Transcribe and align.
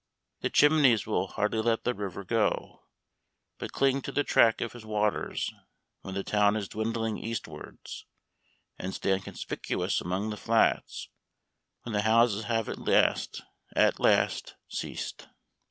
The 0.39 0.49
chimneys 0.49 1.05
will 1.05 1.27
hardly 1.27 1.61
let 1.61 1.83
the 1.83 1.93
river 1.93 2.23
go, 2.23 2.87
but 3.59 3.71
cling 3.71 4.01
to 4.01 4.11
the 4.11 4.23
track 4.23 4.59
of 4.59 4.73
his 4.73 4.83
waters 4.83 5.53
when 6.01 6.15
the 6.15 6.23
town 6.23 6.55
is 6.55 6.67
dwindling 6.67 7.19
eastwards, 7.19 8.07
and 8.79 8.95
stand 8.95 9.25
conspicuous 9.25 10.01
among 10.01 10.31
the 10.31 10.37
flats 10.37 11.07
when 11.83 11.93
the 11.93 12.01
houses 12.01 12.45
have 12.45 12.67
at 12.67 12.79
last, 12.79 13.43
at 13.75 13.99
last, 13.99 14.55
ceased. 14.67 15.27